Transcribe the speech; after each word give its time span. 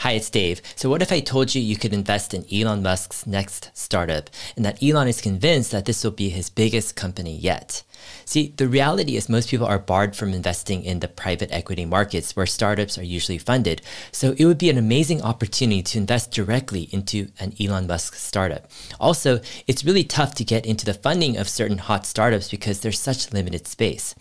Hi, 0.00 0.12
it's 0.12 0.30
Dave. 0.30 0.62
So, 0.76 0.88
what 0.88 1.02
if 1.02 1.12
I 1.12 1.20
told 1.20 1.54
you 1.54 1.60
you 1.60 1.76
could 1.76 1.92
invest 1.92 2.32
in 2.32 2.46
Elon 2.50 2.82
Musk's 2.82 3.26
next 3.26 3.70
startup 3.74 4.30
and 4.56 4.64
that 4.64 4.82
Elon 4.82 5.08
is 5.08 5.20
convinced 5.20 5.72
that 5.72 5.84
this 5.84 6.02
will 6.02 6.10
be 6.10 6.30
his 6.30 6.48
biggest 6.48 6.96
company 6.96 7.36
yet? 7.36 7.82
See, 8.24 8.54
the 8.56 8.68
reality 8.68 9.16
is 9.16 9.28
most 9.28 9.48
people 9.48 9.66
are 9.66 9.78
barred 9.78 10.14
from 10.16 10.32
investing 10.32 10.84
in 10.84 11.00
the 11.00 11.08
private 11.08 11.50
equity 11.52 11.84
markets 11.84 12.36
where 12.36 12.46
startups 12.46 12.98
are 12.98 13.04
usually 13.04 13.38
funded. 13.38 13.82
So 14.12 14.34
it 14.36 14.44
would 14.44 14.58
be 14.58 14.70
an 14.70 14.78
amazing 14.78 15.22
opportunity 15.22 15.82
to 15.82 15.98
invest 15.98 16.30
directly 16.30 16.88
into 16.92 17.28
an 17.38 17.54
Elon 17.60 17.86
Musk 17.86 18.14
startup. 18.14 18.70
Also, 18.98 19.40
it's 19.66 19.84
really 19.84 20.04
tough 20.04 20.34
to 20.36 20.44
get 20.44 20.66
into 20.66 20.84
the 20.84 20.94
funding 20.94 21.36
of 21.36 21.48
certain 21.48 21.78
hot 21.78 22.06
startups 22.06 22.50
because 22.50 22.80
there's 22.80 22.98
such 22.98 23.32
limited 23.32 23.66
space. 23.66 24.14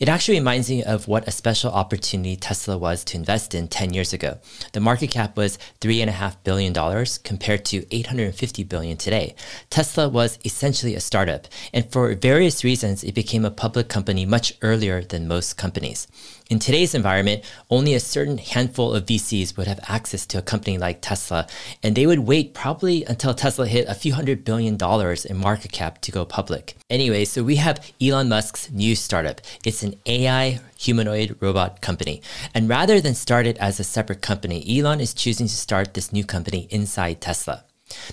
It 0.00 0.08
actually 0.08 0.38
reminds 0.38 0.68
me 0.70 0.82
of 0.82 1.08
what 1.08 1.26
a 1.26 1.30
special 1.30 1.70
opportunity 1.70 2.36
Tesla 2.36 2.76
was 2.76 3.04
to 3.04 3.16
invest 3.16 3.54
in 3.54 3.68
10 3.68 3.94
years 3.94 4.12
ago. 4.12 4.38
The 4.72 4.80
market 4.80 5.10
cap 5.10 5.36
was 5.36 5.58
$3.5 5.80 6.36
billion 6.44 6.74
compared 7.24 7.64
to 7.66 7.94
850 7.94 8.64
billion 8.64 8.96
today. 8.96 9.34
Tesla 9.70 10.08
was 10.08 10.38
essentially 10.44 10.94
a 10.94 11.00
startup, 11.00 11.48
and 11.72 11.90
for 11.90 12.14
various 12.14 12.64
reasons, 12.64 13.04
it 13.04 13.14
became 13.14 13.25
a 13.34 13.50
public 13.50 13.88
company 13.88 14.24
much 14.24 14.54
earlier 14.62 15.02
than 15.02 15.26
most 15.26 15.56
companies. 15.56 16.06
In 16.48 16.60
today's 16.60 16.94
environment, 16.94 17.42
only 17.68 17.92
a 17.92 18.00
certain 18.00 18.38
handful 18.38 18.94
of 18.94 19.04
VCs 19.04 19.56
would 19.56 19.66
have 19.66 19.80
access 19.88 20.24
to 20.26 20.38
a 20.38 20.42
company 20.42 20.78
like 20.78 21.00
Tesla, 21.02 21.48
and 21.82 21.96
they 21.96 22.06
would 22.06 22.20
wait 22.20 22.54
probably 22.54 23.04
until 23.04 23.34
Tesla 23.34 23.66
hit 23.66 23.88
a 23.88 23.94
few 23.94 24.14
hundred 24.14 24.44
billion 24.44 24.76
dollars 24.76 25.24
in 25.24 25.36
market 25.36 25.72
cap 25.72 26.00
to 26.02 26.12
go 26.12 26.24
public. 26.24 26.76
Anyway, 26.88 27.24
so 27.24 27.42
we 27.42 27.56
have 27.56 27.92
Elon 28.00 28.28
Musk's 28.28 28.70
new 28.70 28.94
startup. 28.94 29.40
It's 29.64 29.82
an 29.82 29.96
AI 30.06 30.60
humanoid 30.78 31.36
robot 31.40 31.80
company. 31.80 32.22
And 32.54 32.68
rather 32.68 33.00
than 33.00 33.14
start 33.14 33.46
it 33.46 33.58
as 33.58 33.80
a 33.80 33.84
separate 33.84 34.22
company, 34.22 34.64
Elon 34.78 35.00
is 35.00 35.12
choosing 35.12 35.48
to 35.48 35.54
start 35.54 35.94
this 35.94 36.12
new 36.12 36.24
company 36.24 36.68
inside 36.70 37.20
Tesla. 37.20 37.64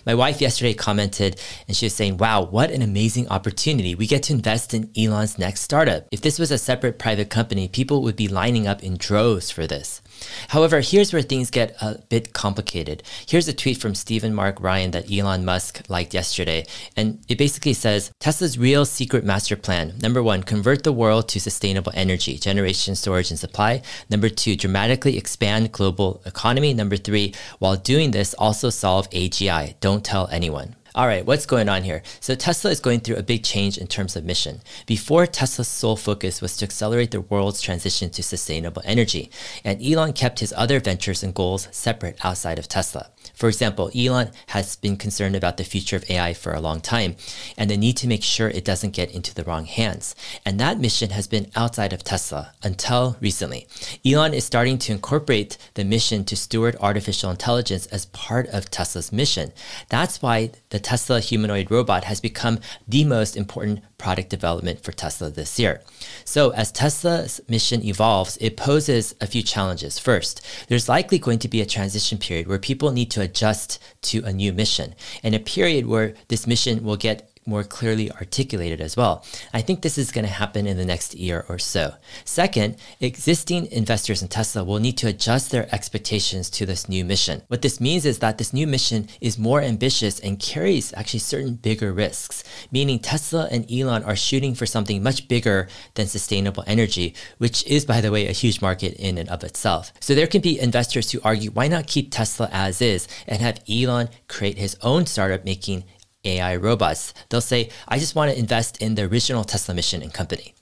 My 0.05 0.13
wife 0.13 0.41
yesterday 0.41 0.73
commented 0.73 1.39
and 1.67 1.75
she 1.75 1.85
was 1.85 1.95
saying, 1.95 2.17
Wow, 2.17 2.43
what 2.43 2.71
an 2.71 2.81
amazing 2.81 3.27
opportunity. 3.29 3.95
We 3.95 4.07
get 4.07 4.23
to 4.23 4.33
invest 4.33 4.73
in 4.73 4.89
Elon's 4.97 5.39
next 5.39 5.61
startup. 5.61 6.07
If 6.11 6.21
this 6.21 6.39
was 6.39 6.51
a 6.51 6.57
separate 6.57 6.99
private 6.99 7.29
company, 7.29 7.67
people 7.67 8.01
would 8.03 8.15
be 8.15 8.27
lining 8.27 8.67
up 8.67 8.83
in 8.83 8.97
droves 8.97 9.49
for 9.49 9.65
this. 9.65 10.01
However, 10.49 10.81
here's 10.81 11.11
where 11.11 11.21
things 11.21 11.49
get 11.49 11.75
a 11.81 11.99
bit 12.09 12.33
complicated. 12.33 13.03
Here's 13.27 13.47
a 13.47 13.53
tweet 13.53 13.77
from 13.77 13.95
Stephen 13.95 14.33
Mark 14.33 14.61
Ryan 14.61 14.91
that 14.91 15.11
Elon 15.11 15.45
Musk 15.45 15.81
liked 15.89 16.13
yesterday. 16.13 16.65
And 16.95 17.19
it 17.27 17.37
basically 17.37 17.73
says 17.73 18.11
Tesla's 18.19 18.57
real 18.57 18.85
secret 18.85 19.23
master 19.23 19.55
plan 19.55 19.93
number 20.01 20.21
one, 20.21 20.43
convert 20.43 20.83
the 20.83 20.91
world 20.91 21.29
to 21.29 21.39
sustainable 21.39 21.91
energy, 21.95 22.37
generation, 22.37 22.95
storage, 22.95 23.31
and 23.31 23.39
supply. 23.39 23.81
Number 24.09 24.29
two, 24.29 24.55
dramatically 24.55 25.17
expand 25.17 25.71
global 25.71 26.21
economy. 26.25 26.73
Number 26.73 26.97
three, 26.97 27.33
while 27.59 27.75
doing 27.75 28.11
this, 28.11 28.33
also 28.35 28.69
solve 28.69 29.09
AGI. 29.11 29.62
Don't 29.79 30.03
tell 30.03 30.27
anyone. 30.31 30.75
All 30.95 31.07
right, 31.07 31.25
what's 31.25 31.47
going 31.47 31.69
on 31.69 31.81
here? 31.81 32.03
So 32.19 32.35
Tesla 32.35 32.69
is 32.69 32.79
going 32.79 32.99
through 32.99 33.15
a 33.15 33.23
big 33.23 33.43
change 33.43 33.79
in 33.79 33.87
terms 33.87 34.15
of 34.15 34.23
mission. 34.23 34.61
Before, 34.85 35.25
Tesla's 35.25 35.67
sole 35.67 35.95
focus 35.95 36.39
was 36.39 36.55
to 36.57 36.65
accelerate 36.65 37.09
the 37.09 37.21
world's 37.21 37.61
transition 37.61 38.11
to 38.11 38.21
sustainable 38.21 38.83
energy, 38.85 39.31
and 39.63 39.83
Elon 39.83 40.13
kept 40.13 40.39
his 40.39 40.53
other 40.55 40.79
ventures 40.79 41.23
and 41.23 41.33
goals 41.33 41.67
separate 41.71 42.23
outside 42.23 42.59
of 42.59 42.67
Tesla. 42.67 43.09
For 43.33 43.47
example, 43.47 43.91
Elon 43.95 44.31
has 44.47 44.75
been 44.75 44.97
concerned 44.97 45.35
about 45.35 45.57
the 45.57 45.63
future 45.63 45.95
of 45.95 46.09
AI 46.09 46.33
for 46.33 46.53
a 46.53 46.61
long 46.61 46.81
time 46.81 47.15
and 47.57 47.69
the 47.69 47.77
need 47.77 47.97
to 47.97 48.07
make 48.07 48.23
sure 48.23 48.49
it 48.49 48.65
doesn't 48.65 48.91
get 48.91 49.11
into 49.11 49.33
the 49.33 49.43
wrong 49.43 49.65
hands. 49.65 50.15
And 50.45 50.59
that 50.59 50.79
mission 50.79 51.11
has 51.11 51.27
been 51.27 51.51
outside 51.55 51.93
of 51.93 52.03
Tesla 52.03 52.53
until 52.63 53.17
recently. 53.19 53.67
Elon 54.05 54.33
is 54.33 54.43
starting 54.43 54.77
to 54.79 54.91
incorporate 54.91 55.57
the 55.73 55.83
mission 55.83 56.25
to 56.25 56.35
steward 56.35 56.75
artificial 56.79 57.31
intelligence 57.31 57.85
as 57.87 58.05
part 58.07 58.47
of 58.47 58.69
Tesla's 58.69 59.11
mission. 59.11 59.51
That's 59.89 60.21
why 60.21 60.51
the 60.69 60.79
Tesla 60.79 61.19
humanoid 61.19 61.71
robot 61.71 62.05
has 62.05 62.19
become 62.19 62.59
the 62.87 63.03
most 63.03 63.37
important 63.37 63.81
product 64.03 64.29
development 64.29 64.83
for 64.83 64.91
Tesla 64.91 65.29
this 65.29 65.57
year. 65.57 65.81
So, 66.25 66.49
as 66.49 66.73
Tesla's 66.73 67.39
mission 67.47 67.81
evolves, 67.81 68.37
it 68.41 68.57
poses 68.57 69.15
a 69.21 69.27
few 69.27 69.41
challenges. 69.41 69.97
First, 69.97 70.45
there's 70.67 70.89
likely 70.89 71.17
going 71.17 71.39
to 71.39 71.47
be 71.47 71.61
a 71.61 71.65
transition 71.65 72.17
period 72.17 72.47
where 72.47 72.59
people 72.59 72.91
need 72.91 73.09
to 73.11 73.21
adjust 73.21 73.81
to 74.09 74.21
a 74.25 74.33
new 74.33 74.51
mission, 74.51 74.93
and 75.23 75.33
a 75.33 75.39
period 75.39 75.85
where 75.85 76.15
this 76.27 76.45
mission 76.45 76.83
will 76.83 76.97
get 76.97 77.32
more 77.45 77.63
clearly 77.63 78.11
articulated 78.11 78.81
as 78.81 78.95
well. 78.95 79.25
I 79.53 79.61
think 79.61 79.81
this 79.81 79.97
is 79.97 80.11
going 80.11 80.25
to 80.25 80.31
happen 80.31 80.67
in 80.67 80.77
the 80.77 80.85
next 80.85 81.15
year 81.15 81.45
or 81.49 81.59
so. 81.59 81.93
Second, 82.25 82.77
existing 82.99 83.71
investors 83.71 84.21
in 84.21 84.27
Tesla 84.27 84.63
will 84.63 84.79
need 84.79 84.97
to 84.99 85.07
adjust 85.07 85.51
their 85.51 85.73
expectations 85.73 86.49
to 86.51 86.65
this 86.65 86.87
new 86.87 87.03
mission. 87.03 87.41
What 87.47 87.61
this 87.61 87.79
means 87.79 88.05
is 88.05 88.19
that 88.19 88.37
this 88.37 88.53
new 88.53 88.67
mission 88.67 89.07
is 89.21 89.37
more 89.37 89.61
ambitious 89.61 90.19
and 90.19 90.39
carries 90.39 90.93
actually 90.95 91.19
certain 91.19 91.55
bigger 91.55 91.91
risks, 91.91 92.43
meaning 92.71 92.99
Tesla 92.99 93.47
and 93.51 93.69
Elon 93.71 94.03
are 94.03 94.15
shooting 94.15 94.55
for 94.55 94.65
something 94.65 95.03
much 95.03 95.27
bigger 95.27 95.67
than 95.95 96.07
sustainable 96.07 96.63
energy, 96.67 97.15
which 97.37 97.65
is, 97.65 97.85
by 97.85 98.01
the 98.01 98.11
way, 98.11 98.27
a 98.27 98.31
huge 98.31 98.61
market 98.61 98.93
in 98.93 99.17
and 99.17 99.29
of 99.29 99.43
itself. 99.43 99.91
So 99.99 100.15
there 100.15 100.27
can 100.27 100.41
be 100.41 100.59
investors 100.59 101.11
who 101.11 101.19
argue 101.23 101.51
why 101.51 101.67
not 101.67 101.87
keep 101.87 102.11
Tesla 102.11 102.49
as 102.51 102.81
is 102.81 103.07
and 103.27 103.41
have 103.41 103.61
Elon 103.69 104.09
create 104.27 104.57
his 104.57 104.77
own 104.81 105.05
startup 105.05 105.45
making 105.45 105.83
AI 106.23 106.55
robots. 106.55 107.13
They'll 107.29 107.41
say, 107.41 107.69
I 107.87 107.99
just 107.99 108.15
want 108.15 108.31
to 108.31 108.39
invest 108.39 108.81
in 108.81 108.95
the 108.95 109.03
original 109.03 109.43
Tesla 109.43 109.75
mission 109.75 110.01
and 110.01 110.13
company. 110.13 110.53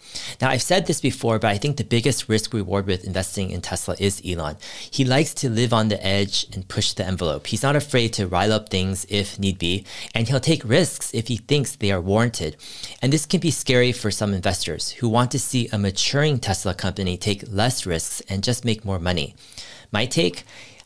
Now, 0.41 0.49
I've 0.49 0.61
said 0.61 0.87
this 0.87 0.99
before, 0.99 1.39
but 1.39 1.51
I 1.51 1.57
think 1.57 1.77
the 1.77 1.83
biggest 1.83 2.27
risk 2.27 2.53
reward 2.53 2.85
with 2.85 3.05
investing 3.05 3.51
in 3.51 3.61
Tesla 3.61 3.95
is 3.99 4.21
Elon. 4.25 4.57
He 4.89 5.05
likes 5.05 5.33
to 5.35 5.49
live 5.49 5.71
on 5.71 5.87
the 5.87 6.05
edge 6.05 6.47
and 6.53 6.67
push 6.67 6.93
the 6.93 7.05
envelope. 7.05 7.47
He's 7.47 7.63
not 7.63 7.75
afraid 7.75 8.13
to 8.13 8.27
rile 8.27 8.51
up 8.51 8.69
things 8.69 9.05
if 9.09 9.39
need 9.39 9.57
be, 9.57 9.85
and 10.13 10.27
he'll 10.27 10.39
take 10.39 10.65
risks 10.65 11.13
if 11.13 11.27
he 11.27 11.37
thinks 11.37 11.75
they 11.75 11.91
are 11.91 12.01
warranted. 12.01 12.57
And 13.01 13.13
this 13.13 13.25
can 13.25 13.39
be 13.39 13.51
scary 13.51 13.91
for 13.91 14.11
some 14.11 14.33
investors 14.33 14.91
who 14.91 15.07
want 15.07 15.31
to 15.31 15.39
see 15.39 15.69
a 15.71 15.77
maturing 15.77 16.39
Tesla 16.39 16.73
company 16.73 17.17
take 17.17 17.43
less 17.47 17.85
risks 17.85 18.21
and 18.27 18.43
just 18.43 18.65
make 18.65 18.83
more 18.83 18.99
money. 18.99 19.35
My 19.91 20.05
take 20.05 20.43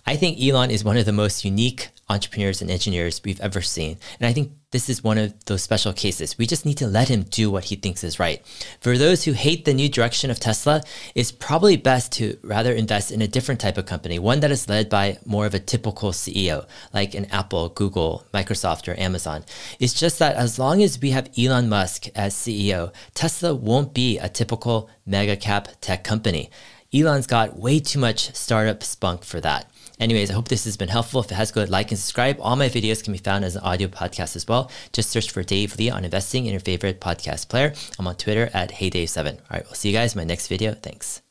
I 0.08 0.16
think 0.16 0.40
Elon 0.40 0.70
is 0.70 0.84
one 0.84 0.98
of 0.98 1.06
the 1.06 1.12
most 1.12 1.44
unique 1.44 1.90
entrepreneurs 2.08 2.62
and 2.62 2.70
engineers 2.70 3.22
we've 3.24 3.42
ever 3.42 3.62
seen. 3.62 3.98
And 4.20 4.28
I 4.28 4.34
think 4.34 4.52
this 4.72 4.90
is 4.90 5.04
one 5.04 5.18
of 5.18 5.46
those 5.46 5.64
special 5.64 5.94
cases. 5.94 6.38
We 6.38 6.46
just 6.46 6.66
need 6.66 6.78
to 6.80 6.88
let 6.88 7.08
him 7.08 7.24
do 7.24 7.50
what 7.50 7.66
he 7.66 7.76
thinks 7.76 8.04
is 8.04 8.20
right. 8.20 8.46
For 8.80 8.98
those 8.98 9.24
who 9.24 9.32
hate 9.32 9.66
the 9.66 9.74
new 9.74 9.90
direction 9.90 10.30
of 10.30 10.40
Tesla, 10.40 10.84
it's 11.16 11.32
probably 11.32 11.78
best 11.78 12.12
to 12.14 12.38
rather 12.44 12.74
invest 12.74 13.12
in 13.12 13.22
a 13.22 13.28
different 13.28 13.62
type 13.62 13.78
of 13.78 13.86
company, 13.86 14.20
one 14.20 14.42
that 14.42 14.52
is 14.52 14.70
led 14.70 14.90
by 14.90 15.18
more 15.26 15.46
of 15.46 15.54
a 15.54 15.60
typical 15.60 16.12
CEO, 16.12 16.68
like 16.94 17.16
an 17.16 17.26
Apple, 17.32 17.70
Google, 17.70 18.26
Microsoft, 18.34 18.88
or 18.88 19.00
Amazon. 19.00 19.46
It's 19.80 19.94
just 19.94 20.20
that 20.20 20.36
as 20.36 20.60
long 20.60 20.84
as 20.84 21.00
we 21.00 21.12
have 21.12 21.32
Elon 21.38 21.70
Musk 21.70 22.08
as 22.14 22.36
CEO, 22.36 22.94
Tesla 23.14 23.56
won't 23.56 23.94
be 23.94 24.18
a 24.20 24.30
typical 24.30 24.90
mega 25.06 25.36
cap 25.38 25.70
tech 25.82 26.04
company. 26.04 26.50
Elon's 26.94 27.28
got 27.28 27.58
way 27.58 27.80
too 27.80 28.00
much 28.00 28.34
startup 28.36 28.84
spunk 28.84 29.24
for 29.24 29.42
that. 29.42 29.70
Anyways, 30.00 30.30
I 30.30 30.34
hope 30.34 30.48
this 30.48 30.66
has 30.66 30.78
been 30.78 30.90
helpful. 30.90 31.22
If 31.22 31.32
it 31.32 31.36
has, 31.36 31.52
go 31.52 31.62
ahead, 31.62 31.70
like 31.70 31.92
and 31.92 32.00
subscribe. 32.00 32.38
All 32.40 32.56
my 32.56 32.70
videos 32.70 33.04
can 33.04 33.14
be 33.14 33.20
found 33.20 33.46
as 33.46 33.56
an 33.56 33.64
audio 33.64 33.88
podcast 33.88 34.36
as 34.36 34.48
well. 34.48 34.70
Just 34.92 35.10
search 35.10 35.32
for 35.32 35.44
Dave 35.44 35.78
Lee 35.78 35.90
on 35.90 36.04
investing 36.04 36.46
in 36.46 36.52
your 36.52 36.60
favorite 36.60 37.00
podcast 37.00 37.50
player. 37.50 37.74
I'm 37.98 38.08
on 38.08 38.16
Twitter 38.16 38.50
at 38.54 38.72
HeyDave7. 38.72 39.28
All 39.28 39.40
right, 39.52 39.64
we'll 39.66 39.74
see 39.74 39.90
you 39.90 39.96
guys 39.96 40.14
in 40.14 40.20
my 40.20 40.26
next 40.26 40.48
video. 40.48 40.74
Thanks. 40.74 41.25